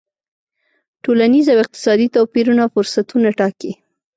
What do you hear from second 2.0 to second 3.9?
توپیرونه فرصتونه ټاکي.